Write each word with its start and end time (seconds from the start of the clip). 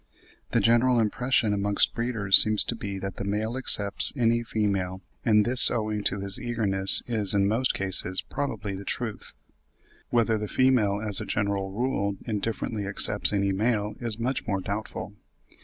The 0.49 0.59
general 0.59 0.99
impression 0.99 1.53
amongst 1.53 1.93
breeders 1.93 2.35
seems 2.41 2.63
to 2.63 2.75
be 2.75 2.97
that 2.97 3.17
the 3.17 3.23
male 3.23 3.55
accepts 3.55 4.11
any 4.17 4.41
female; 4.43 5.01
and 5.23 5.45
this 5.45 5.69
owing 5.69 6.03
to 6.05 6.21
his 6.21 6.39
eagerness, 6.39 7.03
is, 7.05 7.35
in 7.35 7.47
most 7.47 7.75
cases, 7.75 8.23
probably 8.23 8.73
the 8.73 8.83
truth. 8.83 9.35
Whether 10.09 10.39
the 10.39 10.47
female 10.47 10.99
as 11.07 11.21
a 11.21 11.25
general 11.25 11.69
rule 11.71 12.17
indifferently 12.25 12.87
accepts 12.87 13.31
any 13.31 13.51
male 13.53 13.93
is 13.99 14.17
much 14.17 14.47
more 14.47 14.59
doubtful. 14.59 15.13